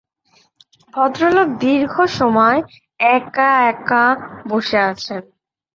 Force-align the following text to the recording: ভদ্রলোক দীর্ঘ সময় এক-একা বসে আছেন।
ভদ্রলোক 0.93 1.47
দীর্ঘ 1.61 1.93
সময় 2.19 2.59
এক-একা 3.09 4.05
বসে 4.47 4.79
আছেন। 4.91 5.21